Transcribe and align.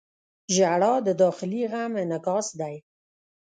•ژړا 0.55 0.93
د 1.07 1.09
داخلي 1.23 1.63
غم 1.71 1.93
انعکاس 2.03 2.47
دی. 2.59 2.75